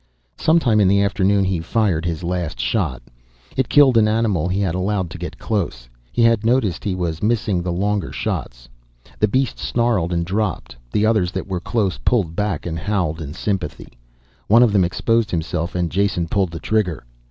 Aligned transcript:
Sometime 0.39 0.79
in 0.79 0.87
the 0.87 1.03
afternoon 1.03 1.43
he 1.45 1.59
fired 1.59 2.05
his 2.05 2.23
last 2.23 2.59
shot. 2.59 3.03
It 3.55 3.69
killed 3.69 3.99
an 3.99 4.07
animal 4.07 4.47
he 4.47 4.59
had 4.61 4.73
allowed 4.73 5.11
to 5.11 5.19
get 5.19 5.37
close. 5.37 5.87
He 6.11 6.23
had 6.23 6.43
noticed 6.43 6.83
he 6.83 6.95
was 6.95 7.21
missing 7.21 7.61
the 7.61 7.71
longer 7.71 8.11
shots. 8.11 8.67
The 9.19 9.27
beast 9.27 9.59
snarled 9.59 10.11
and 10.11 10.25
dropped, 10.25 10.75
the 10.91 11.05
others 11.05 11.31
that 11.33 11.45
were 11.45 11.59
close 11.59 11.99
pulled 11.99 12.35
back 12.35 12.65
and 12.65 12.79
howled 12.79 13.21
in 13.21 13.35
sympathy. 13.35 13.89
One 14.47 14.63
of 14.63 14.73
them 14.73 14.83
exposed 14.85 15.29
himself 15.29 15.75
and 15.75 15.91
Jason 15.91 16.27
pulled 16.27 16.49
the 16.49 16.59
trigger. 16.59 17.05